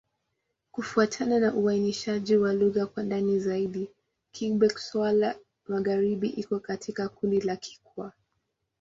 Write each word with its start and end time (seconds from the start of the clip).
Kufuatana 0.71 1.39
na 1.39 1.53
uainishaji 1.53 2.37
wa 2.37 2.53
lugha 2.53 2.85
kwa 2.85 3.03
ndani 3.03 3.39
zaidi, 3.39 3.89
Kigbe-Xwla-Magharibi 4.31 6.29
iko 6.29 6.59
katika 6.59 7.09
kundi 7.09 7.41
la 7.41 7.55
Kikwa. 7.55 8.13